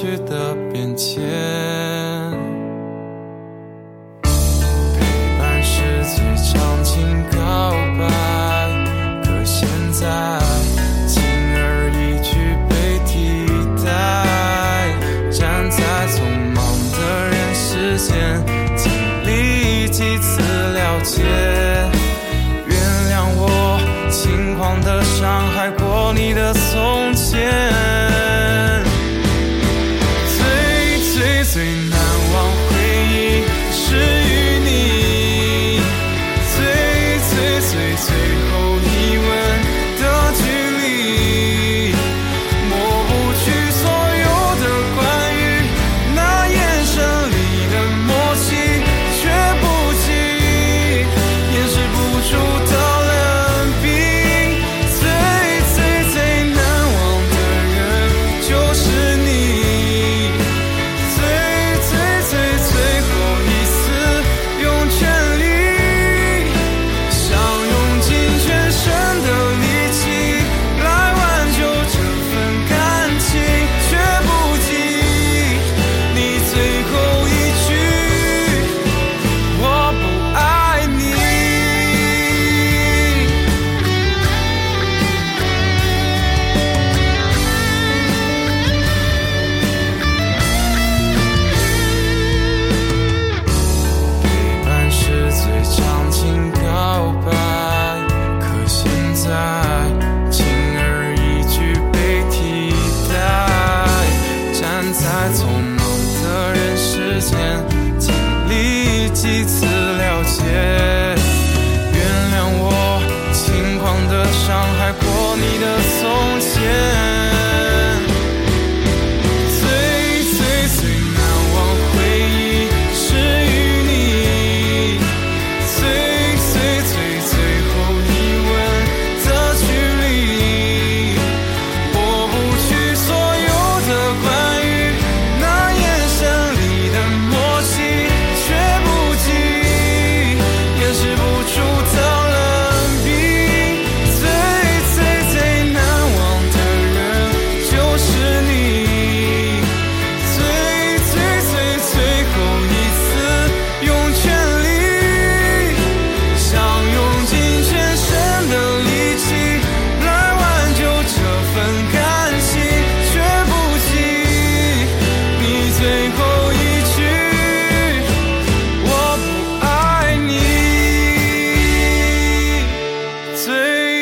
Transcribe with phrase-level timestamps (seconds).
[0.00, 1.18] 去的变迁
[4.22, 5.00] 陪
[5.36, 8.06] 伴是最长情告白
[9.24, 10.38] 可现在
[11.08, 11.20] 轻
[11.52, 12.30] 而易举
[12.68, 13.44] 被替
[13.84, 13.88] 代。
[15.32, 16.22] 站在匆
[16.54, 18.40] 忙的人世间
[18.76, 18.92] 经
[19.26, 20.40] 历几次
[20.74, 21.24] 了解
[22.68, 22.78] 原
[23.10, 23.80] 谅我
[24.12, 27.77] 轻狂的伤害过你的从前。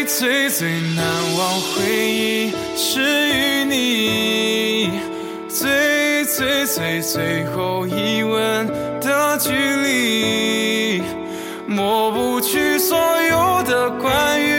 [0.06, 1.04] 最最难
[1.36, 4.88] 忘回忆是与你
[5.48, 8.66] 最最最最后一吻
[9.00, 11.02] 的距离
[11.66, 14.55] 抹不去所有的关于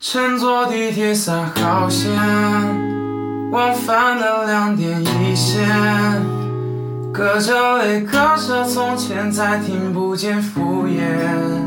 [0.00, 2.12] 乘坐地铁三号线，
[3.50, 5.68] 往返的两点一线，
[7.12, 11.57] 隔着泪，隔着从前，再听不见敷衍。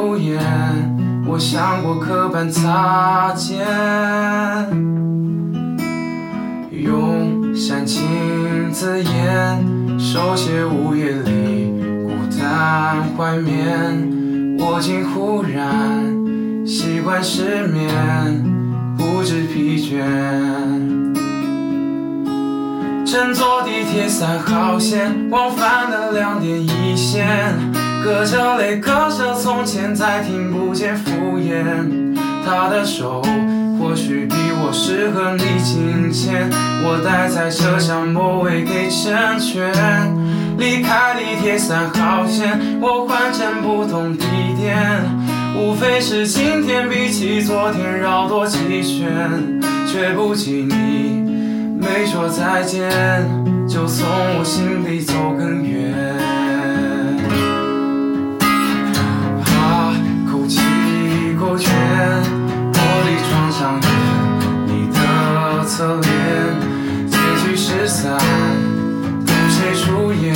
[0.00, 0.40] 结局失散，同谁出演？
[1.26, 3.58] 我想过刻板擦肩，
[6.70, 11.72] 用煽情字眼，手写午夜里
[12.04, 14.18] 孤单怀缅。
[14.58, 17.88] 我竟忽然习惯失眠，
[18.96, 20.00] 不知疲倦。
[23.06, 27.56] 乘坐地铁三号线，往返的两点一线，
[28.02, 31.54] 隔着泪，隔着从前，再听不见敷衍。
[32.44, 33.22] 他的手
[33.78, 36.50] 或许比我适合你紧牵，
[36.82, 39.70] 我待在车厢末尾给成全。
[40.58, 44.26] 离开地铁三号线，我换乘不同地
[44.58, 45.02] 点，
[45.56, 51.78] 无非是今天比起昨天绕多几圈，却不及你。
[51.78, 52.90] 没说再见，
[53.68, 54.06] 就从
[54.38, 56.39] 我心里走更远。
[61.52, 61.68] 我却
[62.72, 63.90] 玻璃窗上看
[64.68, 66.08] 你的侧脸
[67.10, 68.16] 结局失散
[69.26, 70.32] 同谁出演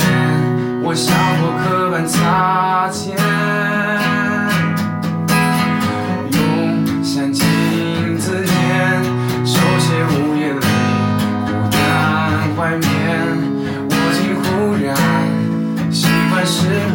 [0.83, 3.15] 我像过客般擦肩
[6.33, 9.01] 用煽情字眼
[9.45, 10.59] 手写午夜里
[11.45, 11.79] 孤单
[12.57, 12.85] 怀缅
[13.89, 14.93] 我竟忽然
[15.89, 16.94] 习惯失眠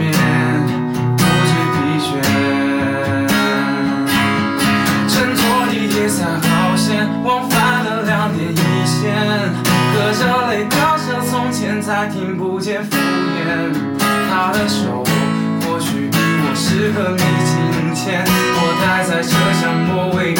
[12.01, 13.71] 他，听不见敷衍。
[14.31, 15.05] 他的手
[15.61, 20.33] 或许比我适合你金钱，我待在车厢末尾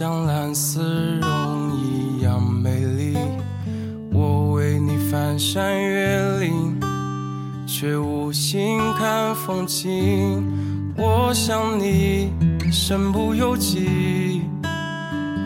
[0.00, 3.18] 像蓝丝绒一样美丽，
[4.10, 6.80] 我为你翻山越岭，
[7.66, 10.42] 却无心看风景。
[10.96, 12.32] 我想你
[12.72, 14.40] 身不由己，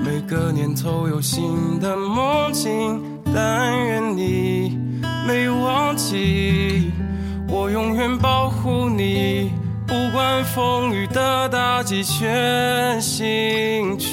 [0.04, 3.02] 每个年头有新的梦境，
[3.34, 4.78] 但愿你
[5.26, 6.92] 没忘记，
[7.48, 9.50] 我永远保护你。
[9.86, 13.73] 不管风雨的打击，全心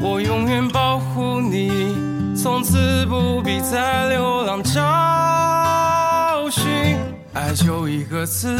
[0.00, 1.96] 我永远保护你，
[2.36, 6.96] 从此不必再流浪找寻。
[7.34, 8.56] 爱就一个字，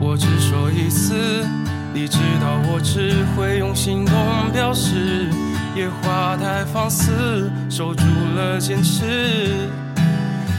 [0.00, 1.46] 我只说一次。
[1.94, 4.14] 你知道我只会用行动
[4.52, 5.30] 表示，
[5.74, 8.04] 野花太放肆，守住
[8.34, 9.70] 了坚持。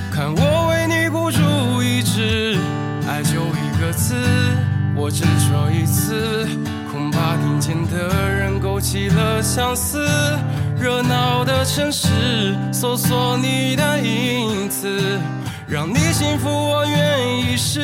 [0.09, 2.57] 看我为你孤注一掷，
[3.07, 4.15] 爱就一个字，
[4.95, 6.47] 我只说一次。
[7.17, 10.07] 恐怕听见的人勾起了相思，
[10.79, 15.19] 热闹的城市，搜索你的影子，
[15.67, 17.81] 让你幸福，我愿意试。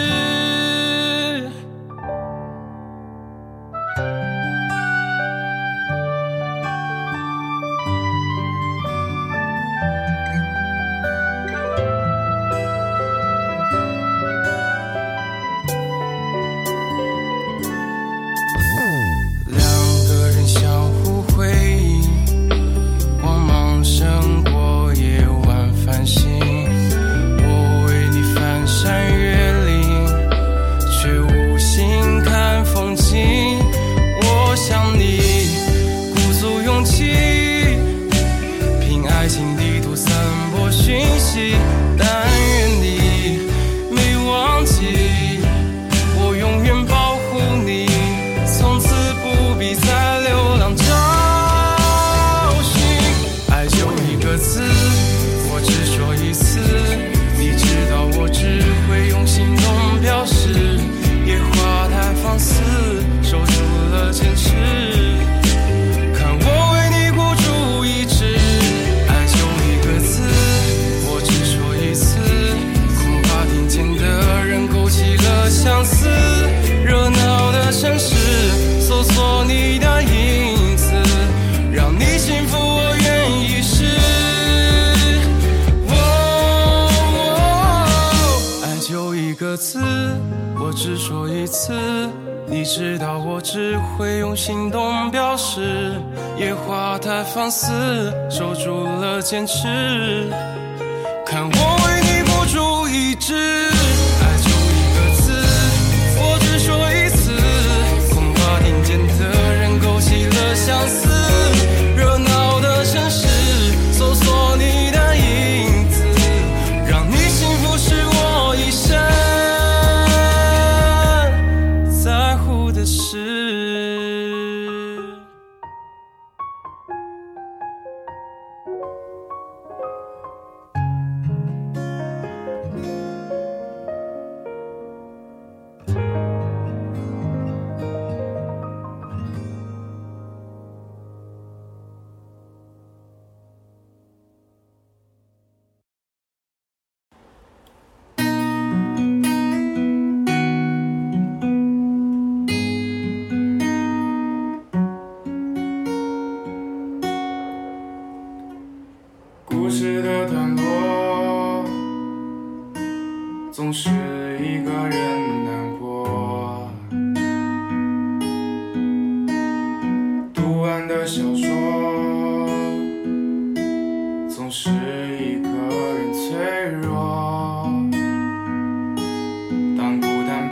[99.53, 99.92] 是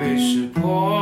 [0.01, 1.00] 被识破，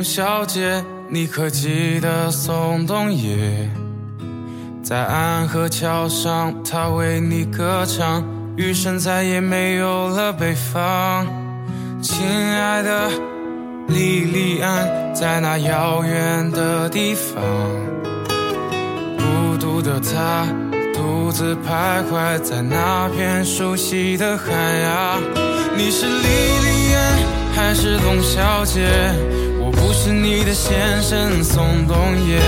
[0.00, 3.68] 董小姐，你可记得宋冬野？
[4.82, 8.24] 在安河桥上，他为你歌唱，
[8.56, 11.26] 余生再也没有了北方。
[12.00, 13.10] 亲爱的
[13.88, 17.44] 莉莉安，在那遥远的地方，
[19.18, 20.46] 孤独的她
[20.94, 25.20] 独自徘徊在那片熟悉的海洋。
[25.76, 26.22] 你是莉
[26.64, 27.18] 莉安
[27.54, 28.88] 还是董小姐？
[29.80, 32.38] 不是你的先生宋冬野。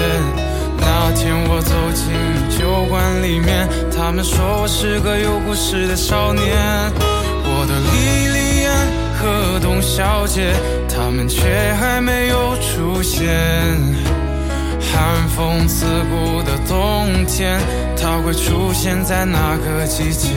[0.77, 2.13] 那天我走进
[2.59, 3.67] 酒馆里面，
[3.97, 6.45] 他们说我是个有故事的少年。
[7.45, 10.53] 我的莉莉安和董小姐，
[10.89, 13.29] 他们却还没有出现。
[14.93, 17.59] 寒风刺骨的冬天，
[17.97, 20.29] 它会出现在哪个季节？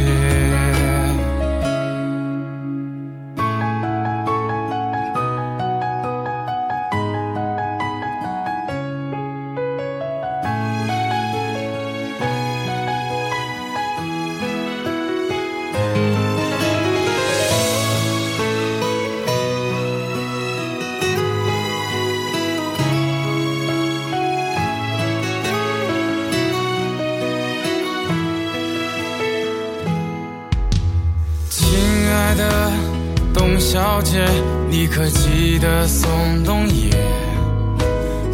[34.95, 36.89] 可记得宋冬野？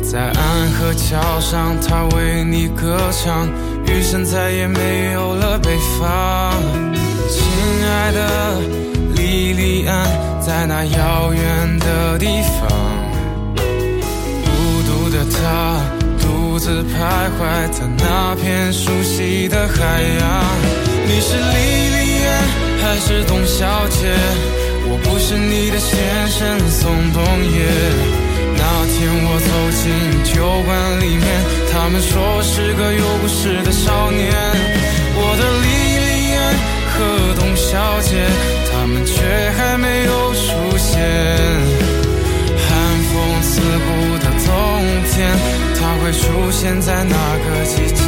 [0.04, 3.50] 在安河桥上，他为你歌唱，
[3.88, 6.54] 余生再也没有了北方。
[7.28, 7.42] 亲
[7.84, 8.60] 爱的
[9.16, 10.06] 莉莉安，
[10.40, 12.70] 在那遥远的地方，
[14.46, 15.82] 孤独的她
[16.22, 20.46] 独自徘徊在那片熟悉的海洋。
[21.08, 22.32] 你是莉莉安
[22.84, 24.14] 还是董小姐？
[25.04, 27.68] 不是你的先生宋冬野。
[28.58, 29.84] 那天我走进
[30.34, 31.26] 酒馆里面，
[31.72, 34.32] 他们说我是个有故事的少年。
[35.14, 35.66] 我的莉
[36.06, 36.40] 莉安
[36.94, 36.96] 和
[37.40, 38.26] 董小姐，
[38.72, 39.14] 他们却
[39.58, 40.92] 还没有出现。
[42.64, 42.70] 寒
[43.10, 43.88] 风刺骨
[44.20, 44.50] 的冬
[45.12, 45.18] 天，
[45.78, 48.02] 它会出现在哪个季节？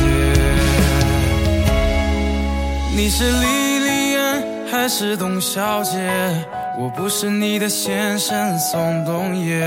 [2.96, 5.98] 你是莉莉安还是董小姐？
[6.76, 9.64] 我不是你的先生宋冬野。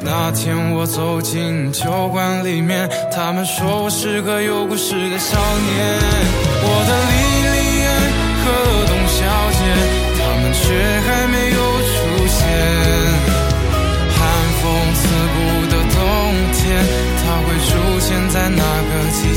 [0.00, 5.98] 那天我走进酒馆里面，他们说我是个有故事的少年。
[6.62, 7.12] 我的莉
[7.48, 7.90] 莉安
[8.44, 8.46] 和
[8.86, 9.18] 董小
[9.56, 9.60] 姐，
[10.20, 10.60] 他们却
[11.00, 11.96] 还没有出
[12.28, 12.38] 现。
[14.12, 14.20] 寒
[14.60, 14.62] 风
[14.94, 15.00] 刺
[15.34, 15.36] 骨
[15.72, 15.98] 的冬
[16.52, 16.62] 天，
[17.24, 19.32] 他会出现在哪个季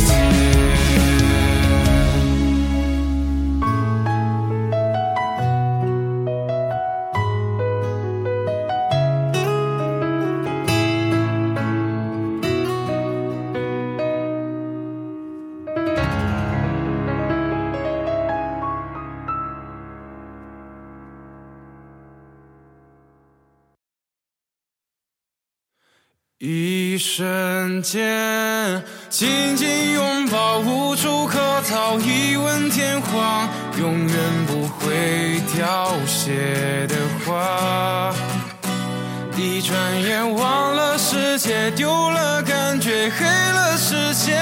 [27.14, 36.96] 瞬间，紧紧拥抱，无处可逃，一吻天荒，永远不会凋谢的
[37.26, 38.14] 花。
[39.36, 44.40] 一转眼，忘了世界，丢了感觉，黑了世界，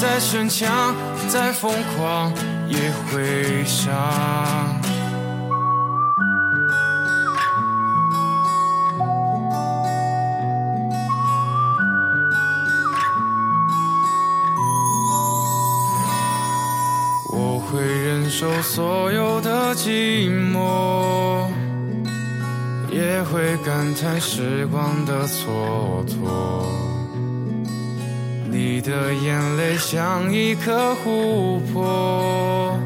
[0.00, 0.96] 再逞强，
[1.28, 2.32] 再疯狂，
[2.66, 4.77] 也会伤。
[19.88, 21.46] 寂寞，
[22.92, 26.66] 也会感叹时光的蹉跎。
[28.50, 32.78] 你的眼泪像一颗琥珀，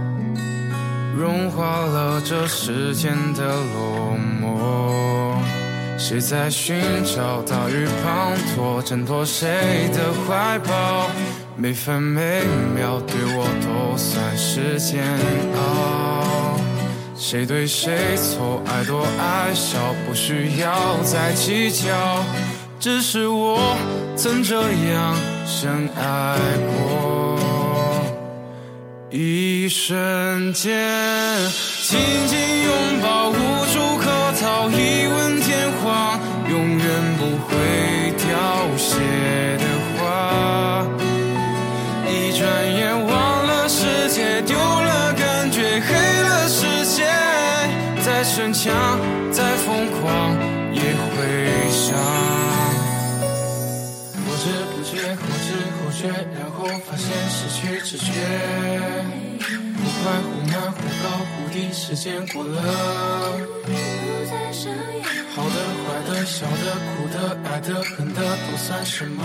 [1.19, 5.37] 融化了这世间的落寞。
[5.99, 11.09] 谁在寻找大雨滂沱，挣脱谁的怀抱？
[11.57, 12.43] 每分每
[12.77, 15.03] 秒对我都算是煎
[15.57, 16.12] 熬，
[17.24, 22.24] 谁对谁错，爱多爱少，不需要再计较。
[22.80, 23.76] 只是我
[24.16, 25.14] 曾这样
[25.46, 27.38] 深爱过，
[29.08, 30.74] 一瞬间，
[31.85, 33.35] 紧紧拥抱，无
[33.66, 36.18] 处可逃，一吻天荒，
[36.50, 36.87] 永远
[37.18, 37.56] 不会
[48.22, 48.72] 再逞强，
[49.32, 50.38] 再疯狂，
[50.72, 51.98] 也会伤。
[54.14, 56.06] 不知不觉，后知后觉，
[56.38, 58.12] 然后发现失去知觉。
[59.74, 62.62] 忽快忽慢，忽高忽低，时间过了。
[65.35, 69.20] 好的坏的，笑的哭的，爱的恨的，都算什么？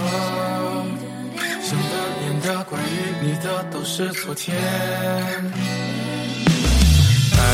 [1.62, 4.58] 想的念的，关于你的，都是昨天。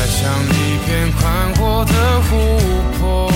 [0.04, 2.60] 爱像一片宽阔的湖
[3.00, 3.32] 泊，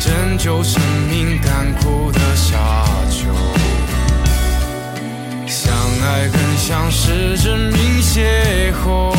[0.00, 0.80] 拯救生
[1.10, 3.28] 命干枯的沙丘。
[5.46, 9.14] 相爱更像是真命邂逅，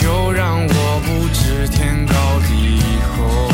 [0.00, 2.14] 就让我不知天高
[2.46, 3.50] 地厚。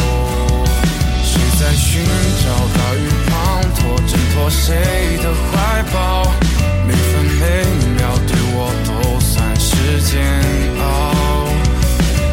[1.24, 2.04] 谁在寻
[2.44, 2.44] 找
[2.76, 3.32] 大雨滂
[3.72, 5.96] 沱，挣脱谁的怀抱？
[6.86, 7.64] 每分每
[7.95, 7.95] 秒
[10.00, 10.22] 煎
[10.80, 11.12] 熬。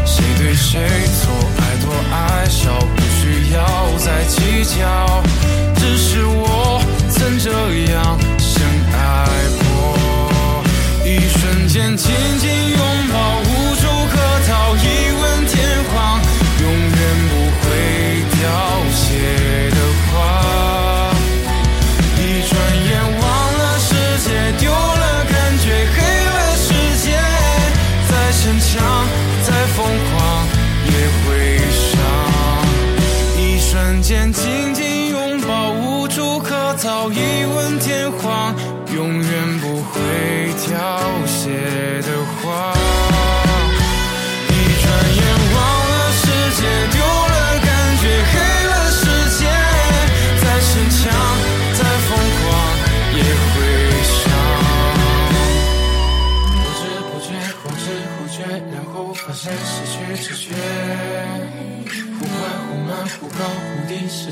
[0.06, 0.80] 谁对谁
[1.22, 3.60] 错，爱多爱少，不需要
[3.98, 5.03] 再计较。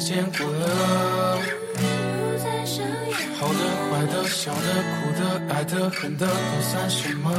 [0.02, 1.38] 忽低，时间过了。
[3.38, 3.60] 好的
[3.90, 4.58] 坏的，笑的
[4.92, 5.22] 哭的，
[5.54, 7.32] 爱的恨的，都算什么？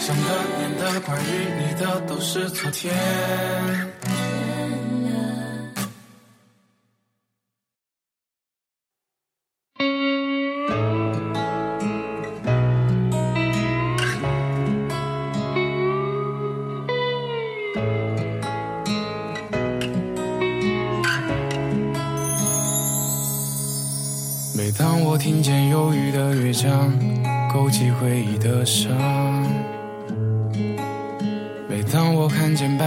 [0.00, 0.22] 想的
[0.58, 1.26] 念的，关于
[1.58, 2.94] 你的，都是昨天。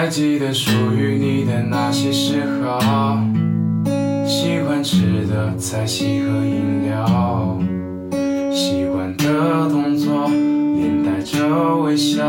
[0.00, 3.22] 还记得属于你的那些嗜好，
[4.26, 7.58] 喜欢吃的菜系和饮料，
[8.50, 10.26] 习惯的动作
[10.74, 12.24] 连带着微笑，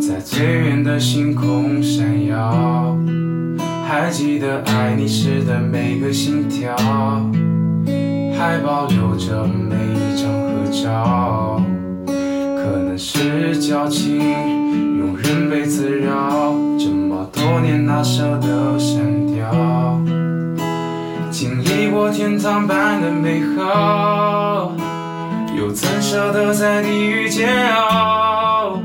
[0.00, 2.96] 在最远的星空闪耀。
[3.84, 6.72] 还记得爱你时的每个心跳，
[8.38, 11.60] 还保留着每一张合照，
[12.06, 16.45] 可能是矫情，庸人被自扰。
[22.28, 24.72] 天堂般的美好，
[25.56, 28.80] 又怎舍得在地狱煎熬？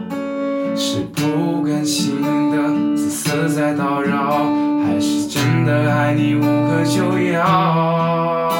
[0.76, 4.46] 是不甘心的自私在叨扰，
[4.86, 8.54] 还是真的爱你无可救药？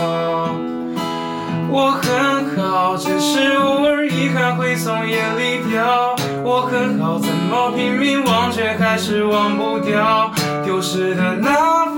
[1.70, 6.16] 我很好，只是偶尔遗憾会从眼里掉。
[6.44, 10.32] 我很好，怎么拼命忘却，还是忘不掉
[10.66, 11.91] 丢失的那。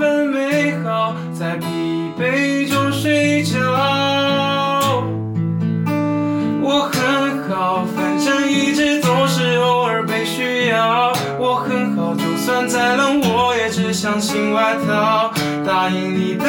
[14.04, 15.32] 相信外套
[15.66, 16.44] 答应你的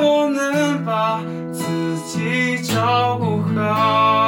[0.00, 1.20] 我能把
[1.52, 1.64] 自
[2.06, 4.19] 己照顾好。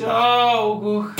[0.00, 1.19] Tchau, Gu.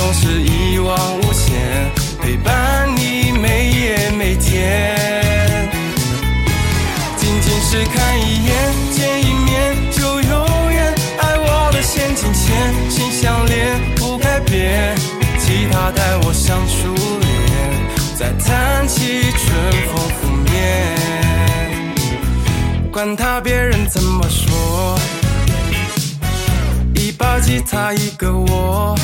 [0.00, 4.96] 总是一往无前，陪伴你每夜每天。
[7.18, 8.56] 仅仅是看一眼，
[8.90, 14.96] 见一面就永远，爱我的先金钱，心相连不改变，
[15.38, 17.36] 吉他带我像初恋，
[18.18, 19.38] 再弹起春
[19.92, 20.50] 风拂面。
[22.90, 24.98] 管他别人怎么说，
[26.94, 28.96] 一把吉他一个我，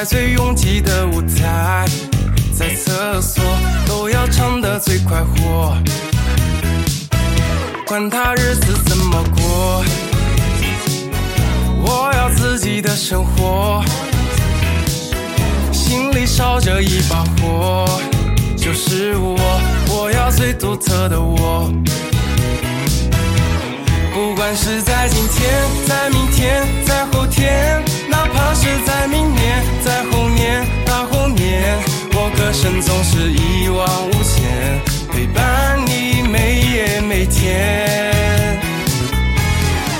[0.00, 1.84] 在最拥挤的舞台，
[2.56, 3.44] 在厕所
[3.86, 5.76] 都要唱得最快活。
[7.86, 9.84] 管他日子怎么过，
[11.84, 13.84] 我要自己的生活，
[15.70, 18.00] 心里烧着一把火，
[18.56, 19.36] 就是我，
[19.90, 21.70] 我要最独特的我。
[24.20, 25.50] 不管是在今天，
[25.88, 31.78] 在明天，在后天，哪怕是在明年，在后年，大后年，
[32.12, 34.78] 我歌声总是一往无前，
[35.10, 37.88] 陪伴你每夜每天。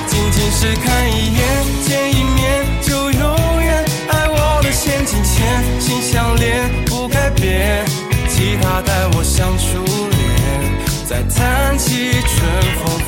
[0.07, 1.43] 仅仅是看一眼，
[1.89, 7.87] 见一面就永远，爱我的先金钱，心相连不改变，
[8.29, 12.31] 吉他带我像初恋，再弹起春
[12.85, 13.01] 风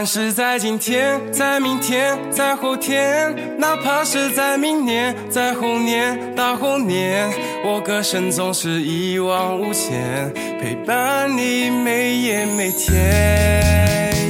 [0.00, 7.30] 管是在今天，在明天，在后天，哪怕是在明年，在后年，大后年，
[7.62, 14.24] 我歌声总是一往无前，陪伴你每夜每天。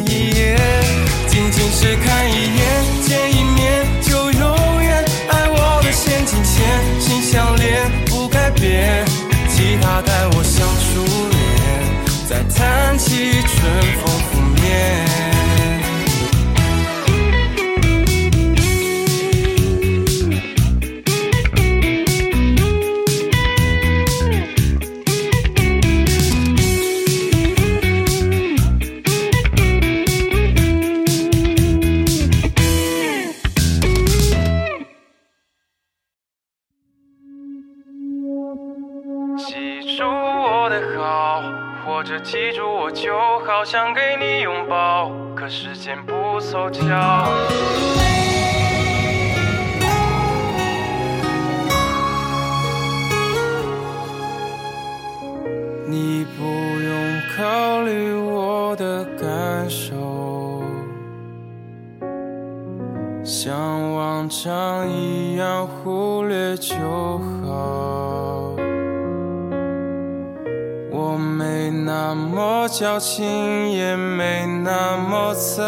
[1.28, 9.04] 仅仅是看一眼，见一面就永远，爱我的先金钱，心相连不改变，
[9.48, 11.38] 吉他带我像初恋，
[12.28, 13.62] 再弹起春
[14.02, 15.39] 风拂面。
[43.70, 46.82] 想给你拥抱，可时间不凑巧。
[55.86, 56.42] 你不
[56.80, 60.64] 用考虑我的感受，
[63.22, 63.54] 像
[63.94, 67.29] 往常一样忽略就好。
[72.62, 75.64] 我矫情，也没那么糟，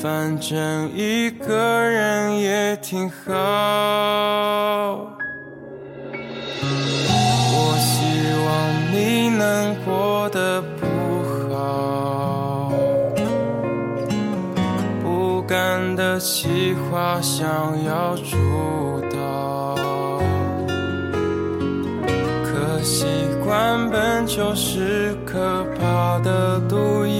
[0.00, 3.24] 反正一个人也挺好。
[7.50, 8.04] 我希
[8.46, 8.48] 望
[8.92, 10.86] 你能过得不
[11.52, 12.70] 好，
[15.02, 17.44] 不甘的计划想
[17.84, 18.36] 要主
[23.52, 27.11] 习惯本就是可怕的毒药，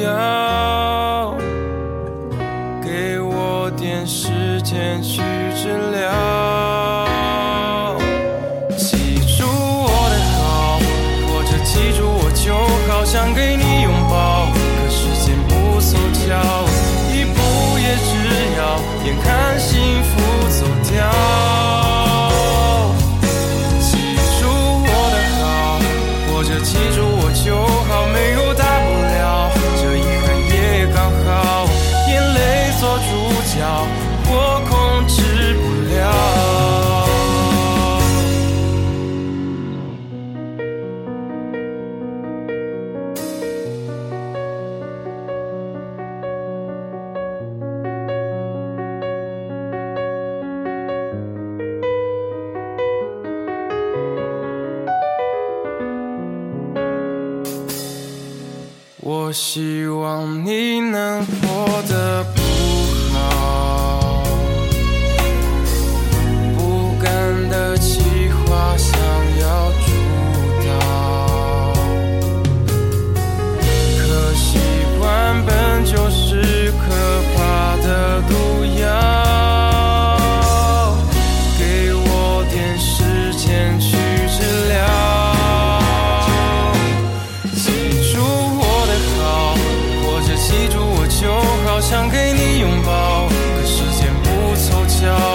[90.53, 91.33] 记住我就
[91.65, 95.32] 好想给你拥抱可时间不凑巧。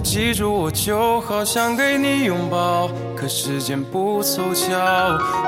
[0.00, 2.88] 记住我就好，想给你拥抱。
[3.16, 4.64] 可时间不凑巧，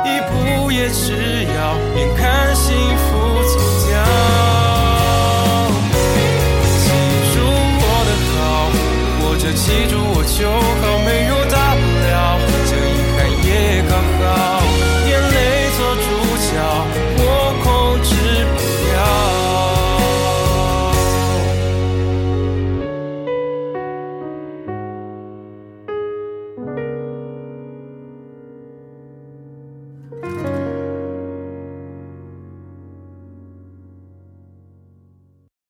[0.05, 3.95] 一步也只要，眼看幸福走掉。
[6.83, 6.89] 记
[7.33, 7.37] 住
[7.81, 8.39] 我的好，
[9.21, 11.33] 或者记住我就好，没有